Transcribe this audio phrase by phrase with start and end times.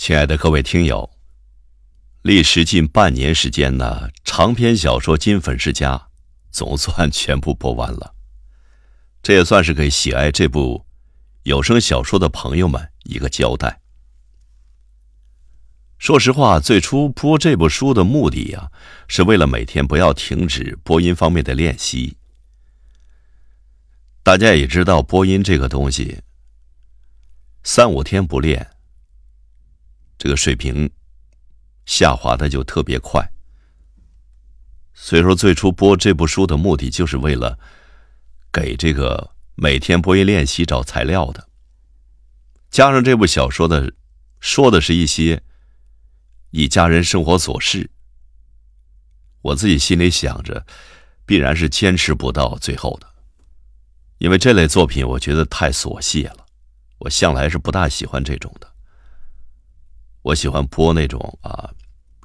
[0.00, 1.10] 亲爱的各位听友，
[2.22, 5.94] 历时近半年时间呢，长篇小说《金粉世家》
[6.50, 8.14] 总算全部播完了。
[9.22, 10.86] 这也算是给喜爱这部
[11.42, 13.82] 有声小说的朋友们一个交代。
[15.98, 18.72] 说实话，最初播这部书的目的呀，
[19.06, 22.16] 是为了每天不要停止播音方面的练习。
[24.22, 26.22] 大家也知道，播音这个东西，
[27.62, 28.66] 三五天不练。
[30.20, 30.90] 这个水平
[31.86, 33.26] 下滑的就特别快，
[34.92, 37.58] 所以说最初播这部书的目的就是为了
[38.52, 41.48] 给这个每天播音练习找材料的。
[42.70, 43.94] 加上这部小说的
[44.40, 45.42] 说的是一些
[46.50, 47.90] 一家人生活琐事，
[49.40, 50.66] 我自己心里想着，
[51.24, 53.10] 必然是坚持不到最后的，
[54.18, 56.44] 因为这类作品我觉得太琐屑了，
[56.98, 58.69] 我向来是不大喜欢这种的。
[60.22, 61.70] 我喜欢播那种啊，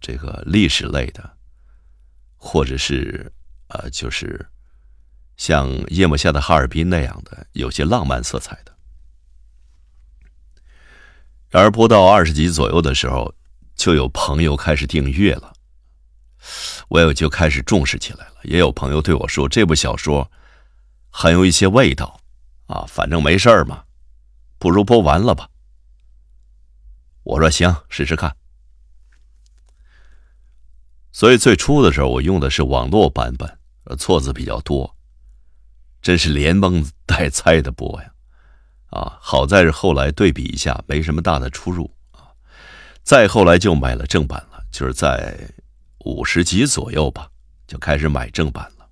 [0.00, 1.36] 这个历史类的，
[2.36, 3.30] 或者是
[3.68, 4.48] 呃，就是
[5.36, 8.72] 像《夜幕下的哈尔滨》那样的，有些浪漫色彩的。
[11.50, 13.34] 然而播到二十集左右的时候，
[13.76, 15.52] 就有朋友开始订阅了，
[16.88, 18.36] 我也就开始重视起来了。
[18.44, 20.32] 也有朋友对我说：“这部小说
[21.10, 22.18] 很有一些味道
[22.68, 23.84] 啊，反正没事儿嘛，
[24.58, 25.50] 不如播完了吧。”
[27.24, 28.36] 我说行，试试看。
[31.12, 33.58] 所以最初的时候，我用的是网络版本，
[33.98, 34.96] 错字比较多，
[36.00, 38.12] 真是连蒙带猜的播呀！
[38.90, 42.28] 啊，好在是后来对比一下，没什么大的出入啊。
[43.02, 45.36] 再后来就买了正版了，就是在
[46.04, 47.30] 五十集左右吧，
[47.66, 48.88] 就开始买正版了。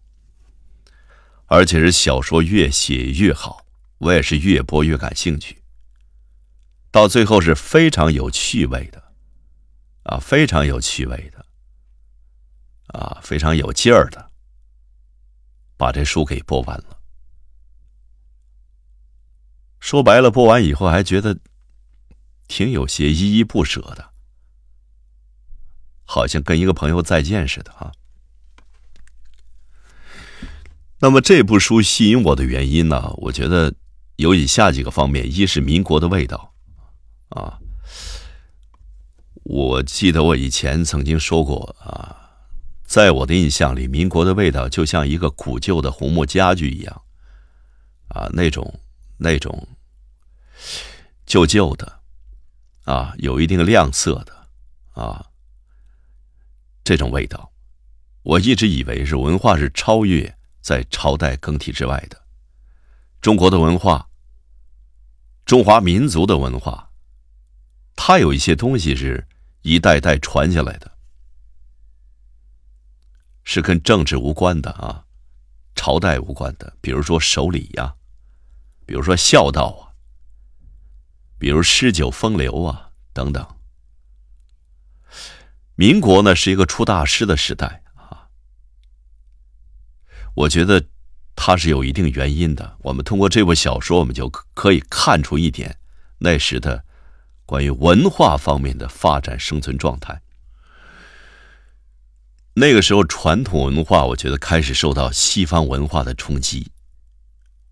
[1.47, 3.65] 而且是小说越写越好，
[3.98, 5.59] 我也是越播越感兴趣。
[6.91, 9.13] 到最后是非常有趣味的，
[10.03, 11.47] 啊，非常有趣味的，
[12.89, 14.31] 啊，非常有劲儿的，
[15.77, 16.99] 把这书给播完了。
[19.79, 21.39] 说白了，播完以后还觉得
[22.49, 24.11] 挺有些依依不舍的，
[26.05, 27.93] 好像跟一个朋友再见似的啊。
[30.99, 33.11] 那么这部书吸引我的原因呢？
[33.19, 33.73] 我觉得
[34.17, 36.50] 有以下几个方面：一是民国的味道。
[37.31, 37.59] 啊，
[39.45, 42.31] 我记得我以前曾经说过啊，
[42.85, 47.03] 在我的印象里，民国的味道就像一个古旧的红木家具一样，
[48.09, 48.81] 啊，那种
[49.17, 49.69] 那种
[51.25, 52.01] 旧旧的，
[52.83, 54.49] 啊，有一定亮色的，
[55.01, 55.27] 啊，
[56.83, 57.53] 这种味道，
[58.23, 62.21] 我一直以为是文化是超越在朝代更替之外的，
[63.21, 64.09] 中国的文化，
[65.45, 66.90] 中华民族的文化。
[68.03, 69.28] 他有一些东西是
[69.61, 70.91] 一代代传下来的，
[73.44, 75.05] 是跟政治无关的啊，
[75.75, 77.94] 朝代无关的，比如说守礼呀，
[78.87, 79.93] 比如说孝道啊，
[81.38, 83.47] 比如诗酒风流啊等等。
[85.75, 88.31] 民国呢是一个出大师的时代啊，
[90.34, 90.87] 我觉得
[91.37, 92.78] 它是有一定原因的。
[92.81, 95.78] 我们通过这部小说，我们就可以看出一点
[96.21, 96.87] 那时的。
[97.50, 100.22] 关于文化方面的发展生存状态，
[102.55, 106.71] 那个时候传统文化，我觉得开始受到西方文化的冲击，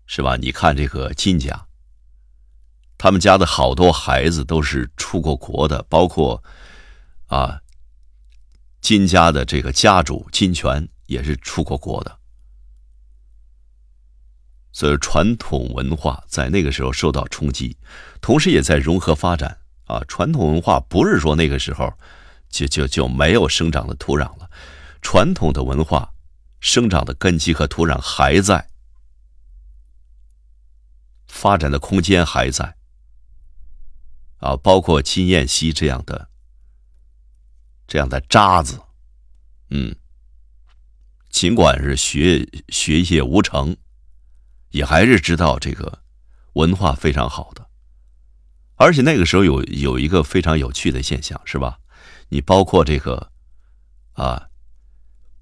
[0.05, 0.35] 是吧？
[0.35, 1.65] 你看这个金家，
[2.97, 6.43] 他们家的好多孩子都是出过国的，包括
[7.27, 7.61] 啊，
[8.81, 12.19] 金家的这个家主金泉也是出过国的，
[14.73, 17.77] 所以传统文化在那个时候受到冲击，
[18.19, 19.57] 同时也在融合发展。
[19.89, 21.91] 啊，传统文化不是说那个时候
[22.47, 24.47] 就就就没有生长的土壤了，
[25.01, 26.13] 传统的文化
[26.59, 28.69] 生长的根基和土壤还在，
[31.27, 32.75] 发展的空间还在。
[34.37, 36.29] 啊，包括金燕西这样的
[37.87, 38.79] 这样的渣子，
[39.69, 39.95] 嗯，
[41.29, 43.75] 尽管是学学业无成，
[44.69, 46.03] 也还是知道这个
[46.53, 47.68] 文化非常好的。
[48.79, 51.77] 而且那个时候有有一个非常有趣的现象，是吧？
[52.29, 53.29] 你包括这个，
[54.13, 54.47] 啊，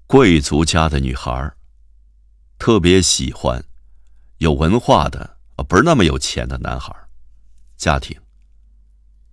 [0.08, 1.54] 贵族家的女孩
[2.58, 3.64] 特别喜欢
[4.38, 6.92] 有文化的啊，不是那么有钱的男孩
[7.76, 8.18] 家庭，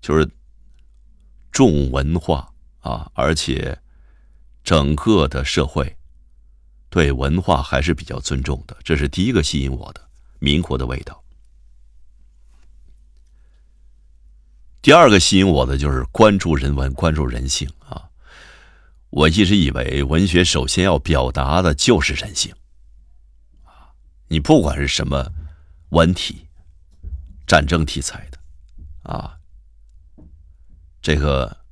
[0.01, 0.29] 就是
[1.51, 3.81] 重文化啊，而且
[4.63, 5.97] 整个的社会
[6.89, 11.24] 对文化还是比较尊重的，这是第一个吸引我的民国的味道。
[14.85, 18.07] 第二个吸引我的就是关注人文，关注人性啊！
[19.09, 22.53] 我一直以为文学首先要表达的就是人性
[23.63, 23.89] 啊！
[24.27, 25.27] 你不管是什么
[25.89, 26.45] 文体，
[27.47, 28.37] 战争题材的
[29.11, 29.35] 啊，
[31.01, 31.65] 这个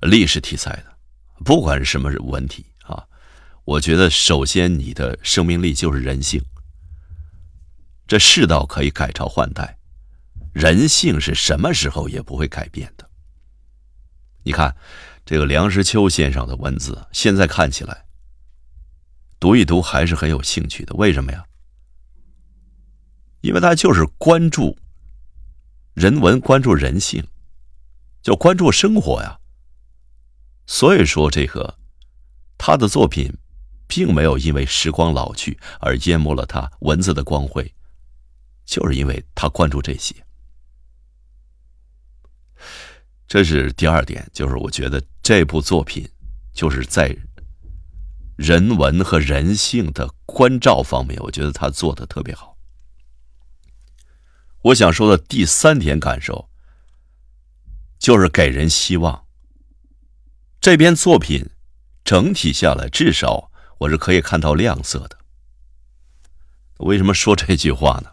[0.00, 0.96] 历史题材的，
[1.44, 3.06] 不管是什么文体啊，
[3.62, 6.44] 我觉得首先你的生命力就是人性。
[8.08, 9.78] 这世道可以改朝换代。
[10.52, 13.08] 人性是什么时候也不会改变的。
[14.44, 14.76] 你看，
[15.24, 18.06] 这个梁实秋先生的文字，现在看起来，
[19.38, 20.94] 读一读还是很有兴趣的。
[20.94, 21.44] 为什么呀？
[23.40, 24.76] 因为他就是关注
[25.94, 27.26] 人文，关注人性，
[28.22, 29.38] 就关注生活呀。
[30.66, 31.78] 所以说，这个
[32.58, 33.32] 他的作品，
[33.86, 37.74] 并没有因为时光老去而淹没了他文字的光辉，
[38.64, 40.14] 就是因为他关注这些。
[43.26, 46.06] 这是第二点，就是我觉得这部作品
[46.52, 47.16] 就是在
[48.36, 52.56] 人文和人性的关照方面，我觉得他做的特别好。
[54.62, 56.50] 我想说的第三点感受，
[57.98, 59.24] 就是给人希望。
[60.60, 61.48] 这篇作品
[62.04, 65.16] 整体下来，至少我是可以看到亮色的。
[66.78, 68.10] 为什么说这句话呢？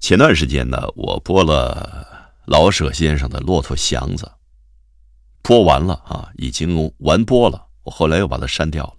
[0.00, 2.13] 前段时间呢，我播了。
[2.46, 4.26] 老舍先生的《骆驼祥子》
[5.40, 7.66] 播完了啊，已经完播了。
[7.82, 8.96] 我后来又把它删掉了。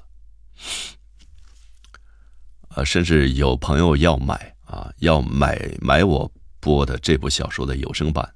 [2.69, 8.27] 啊，甚至有朋友要买啊，要买买我播的这部小说的有声版。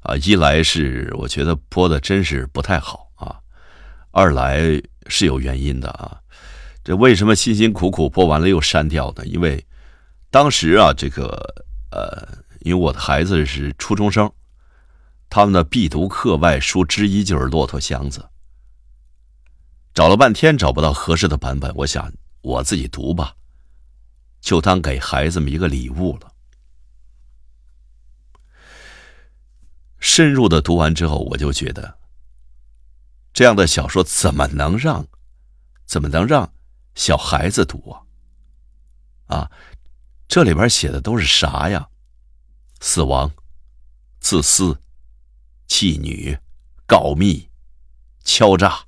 [0.00, 3.40] 啊，一来是我觉得播的真是不太好啊，
[4.10, 4.60] 二来
[5.06, 6.20] 是有原因的啊。
[6.84, 9.24] 这为什么辛辛苦苦播完了又删掉呢？
[9.26, 9.64] 因为
[10.30, 12.44] 当时啊，这个呃。
[12.66, 14.28] 因为我的孩子是初中生，
[15.30, 18.18] 他们的必读课外书之一就是《骆驼祥子》。
[19.94, 23.36] 找了半天找不到合适的版本，我想我自己读吧，
[24.40, 26.32] 就当给孩子们一个礼物了。
[30.00, 31.98] 深入的读完之后，我就觉得，
[33.32, 35.06] 这样的小说怎么能让，
[35.84, 36.52] 怎么能让
[36.96, 38.02] 小孩子读啊？
[39.36, 39.50] 啊，
[40.26, 41.88] 这里边写的都是啥呀？
[42.80, 43.30] 死亡、
[44.20, 44.80] 自私、
[45.66, 46.38] 弃女、
[46.86, 47.48] 告密、
[48.24, 48.86] 敲诈、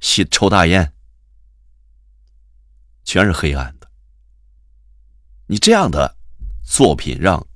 [0.00, 0.92] 吸抽大烟，
[3.04, 3.90] 全是黑暗的。
[5.46, 6.16] 你这样的
[6.64, 7.46] 作品让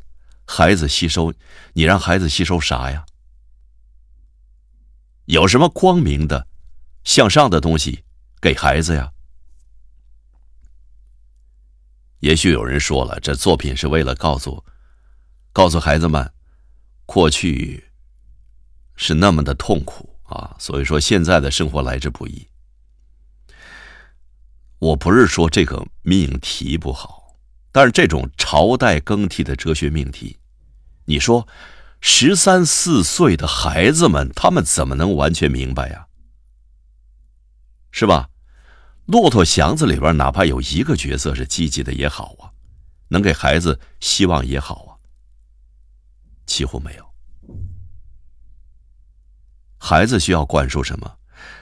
[0.45, 1.33] 孩子吸收，
[1.73, 3.07] 你让孩子吸收啥呀？
[5.27, 6.47] 有什么光明的、
[7.05, 8.05] 向上的东西
[8.43, 9.14] 给孩子呀？
[12.25, 14.65] 也许有人说了，这作品是为了告诉，
[15.53, 16.33] 告诉孩子们，
[17.05, 17.85] 过去
[18.97, 22.49] 是那么的痛苦啊，所以说现在的生活来之不易。
[24.79, 27.37] 我不是说这个命题不好，
[27.71, 30.39] 但是这种朝代更替的哲学命题，
[31.05, 31.47] 你说
[32.01, 36.07] 十三四岁的孩子们，他们怎么能完全明白呀？
[37.91, 38.31] 是吧？
[39.07, 42.51] 骆驼祥子里边，哪怕有一个角色是积极的也好啊，
[43.09, 44.91] 能给孩子希望也好啊，
[46.47, 47.15] 几乎没有。
[49.79, 51.19] 孩子需要灌输什么？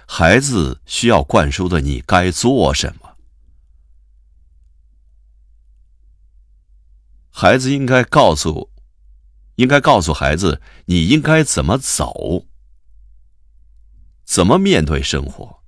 [0.06, 3.16] 孩子需要灌输的，你该做什么？
[7.30, 8.70] 孩子应该告诉，
[9.56, 12.46] 应该告诉孩子，你应该怎么走，
[14.24, 15.61] 怎么面对生活。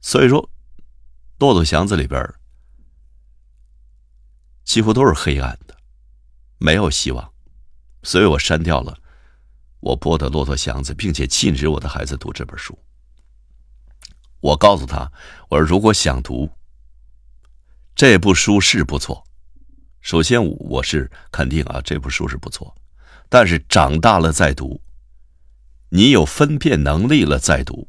[0.00, 0.42] 所以说，
[1.38, 2.34] 《骆驼祥子》里边
[4.64, 5.76] 几乎都是黑暗的，
[6.58, 7.32] 没有希望，
[8.02, 8.96] 所以我删掉了
[9.80, 12.78] 我播的《骆驼祥子》，并且禁止我的孩子读这本书。
[14.40, 15.10] 我告诉他，
[15.48, 16.48] 我说如果想读
[17.94, 19.24] 这部书是不错，
[20.00, 22.72] 首先我是肯定啊，这部书是不错，
[23.28, 24.80] 但是长大了再读，
[25.88, 27.87] 你有分辨能力了再读。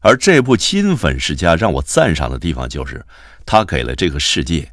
[0.00, 3.06] 而这部《金粉世家》让我赞赏的地方，就是
[3.44, 4.72] 他给了这个世界，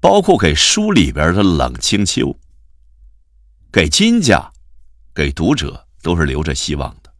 [0.00, 2.38] 包括给书里边的冷清秋，
[3.72, 4.52] 给金家，
[5.12, 7.12] 给读者，都是留着希望的。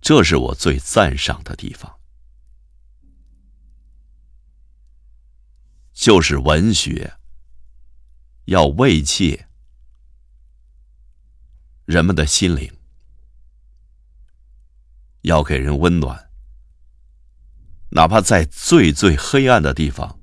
[0.00, 1.96] 这是我最赞赏的地方，
[5.92, 7.14] 就是文学
[8.46, 9.46] 要慰藉
[11.84, 12.72] 人们的心灵。
[15.26, 16.30] 要给人温暖，
[17.90, 20.20] 哪怕在最最黑暗的地方，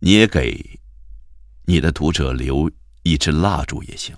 [0.00, 0.80] 你也给
[1.66, 2.68] 你的读者留
[3.04, 4.16] 一支蜡烛也行。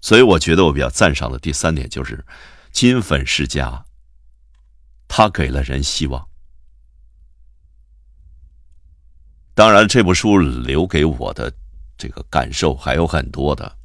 [0.00, 2.24] 所以，我觉得我比较赞赏的第三点就是
[2.72, 3.84] 金粉世家，
[5.06, 6.26] 他给了人希望。
[9.54, 11.52] 当然，这部书留给我的
[11.98, 13.76] 这个感受还有很多的，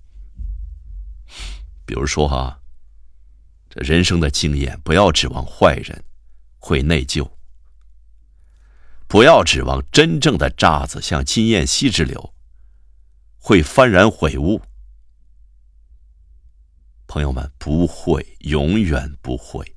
[1.86, 2.58] 比如说哈，
[3.69, 6.03] 这人生的经验，不要指望坏人
[6.57, 7.29] 会内疚，
[9.07, 12.33] 不要指望真正的渣子像金燕西之流
[13.38, 14.61] 会幡然悔悟。
[17.05, 19.75] 朋友们，不会，永远不会，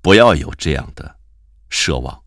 [0.00, 1.16] 不要有这样的
[1.70, 2.22] 奢望。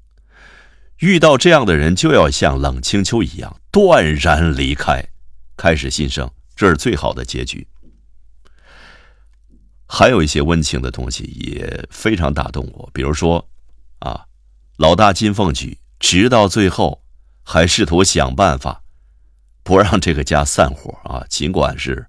[0.98, 5.04] 遇到这样的人，就要像冷清秋一样断然离开，
[5.58, 7.68] 开始新生，这是最好的结局。
[9.94, 13.46] 还有一些温情的东西也非常打动我，比如说，
[14.00, 14.26] 啊，
[14.78, 17.04] 老大金凤举直到最后
[17.44, 18.82] 还试图想办法
[19.64, 22.08] 不让这个家散伙啊，尽管是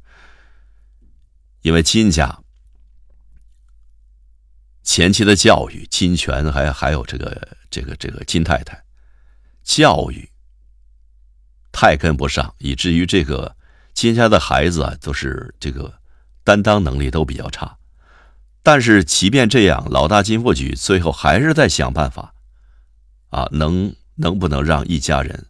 [1.62, 2.38] 因为金家
[4.84, 8.80] 前期的教育，金权还还有这个这个这个金太太。
[9.64, 10.30] 教育
[11.72, 13.56] 太跟不上，以至于这个
[13.92, 15.92] 金家的孩子啊，都是这个
[16.44, 17.78] 担当能力都比较差。
[18.62, 22.34] 但是即便这样，老大金富举最后还是在想办法，
[23.28, 25.46] 啊，能能不能让一家人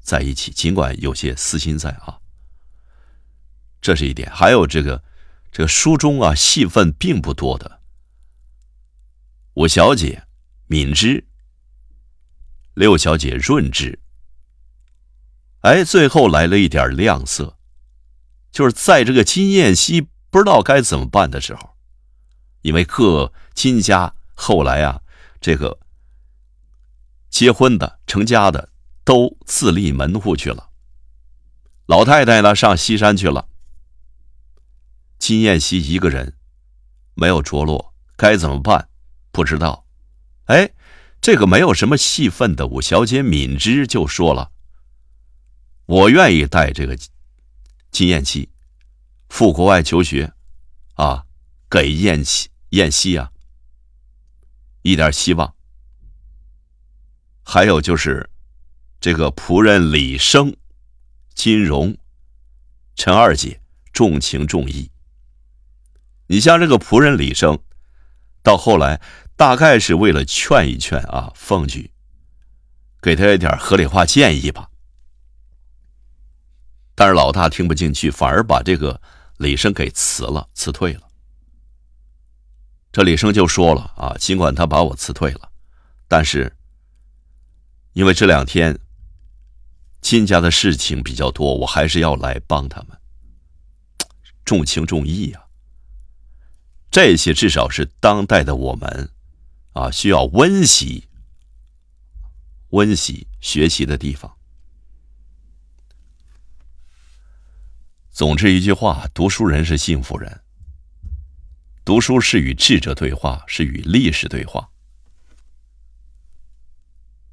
[0.00, 0.50] 在一起？
[0.50, 2.18] 尽管有些私心在啊，
[3.80, 4.30] 这是一点。
[4.30, 5.02] 还有这个
[5.50, 7.80] 这个书中啊，戏份并不多的
[9.54, 10.24] 五小姐
[10.66, 11.26] 敏之。
[12.74, 14.00] 六小姐润之，
[15.60, 17.56] 哎，最后来了一点亮色，
[18.50, 21.76] 就是在这个金燕西不知道该怎么办的时候，
[22.62, 25.00] 因为各金家后来啊，
[25.40, 25.78] 这个
[27.30, 28.70] 结婚的、成家的
[29.04, 30.70] 都自立门户去了，
[31.86, 33.46] 老太太呢上西山去了，
[35.20, 36.34] 金燕西一个人
[37.14, 38.88] 没有着落，该怎么办？
[39.30, 39.86] 不知道，
[40.46, 40.68] 哎。
[41.20, 44.50] 这个没有什么戏份的五小姐敏之就说了
[45.86, 46.98] ：“我愿意带这个
[47.90, 48.50] 金燕西
[49.28, 50.32] 赴国外求学，
[50.94, 51.24] 啊，
[51.68, 53.30] 给燕西燕西啊
[54.82, 55.54] 一点希望。
[57.42, 58.30] 还有就是
[59.00, 60.56] 这个仆人李生、
[61.34, 61.96] 金荣、
[62.96, 63.60] 陈二姐
[63.92, 64.90] 重情重义。
[66.26, 67.58] 你像这个仆人李生，
[68.42, 69.00] 到后来。”
[69.36, 71.90] 大概是为了劝一劝啊，凤举，
[73.02, 74.70] 给他一点合理化建议吧。
[76.94, 79.02] 但是老大听不进去，反而把这个
[79.38, 81.02] 李生给辞了，辞退了。
[82.92, 85.50] 这李生就说了啊，尽管他把我辞退了，
[86.08, 86.56] 但是
[87.92, 88.78] 因为这两天
[90.00, 92.98] 金家的事情比较多，我还是要来帮他们，
[94.44, 95.44] 重情重义啊。
[96.90, 99.10] 这些至少是当代的我们。
[99.72, 101.08] 啊，需要温习、
[102.68, 104.32] 温习学习的地方。
[108.14, 110.40] 总之一句话，读书人是幸福人。
[111.84, 114.68] 读书是与智者对话，是与历史对话。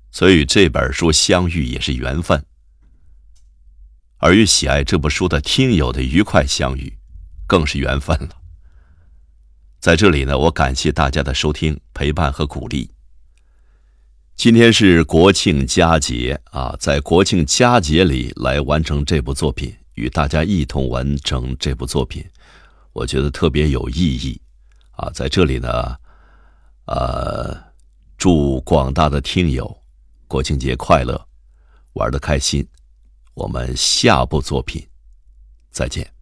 [0.09, 2.43] 所以这本书相遇也是缘分，
[4.17, 6.97] 而与喜爱这部书的听友的愉快相遇，
[7.45, 8.41] 更是缘分了。
[9.79, 12.89] 在这里呢，我感谢大家的收听、陪伴和鼓励。
[14.35, 22.25] 今天是国庆佳节啊，在国庆佳节里来完成这部作品，与大家一同完成这部作品，
[22.93, 24.39] 我觉得特别有意义
[24.91, 25.10] 啊。
[25.12, 25.95] 在这里呢，
[26.86, 27.57] 呃，
[28.17, 29.75] 祝广大的听友
[30.27, 31.27] 国庆节快乐，
[31.93, 32.67] 玩的开心。
[33.33, 34.86] 我们下部作品
[35.71, 36.21] 再见。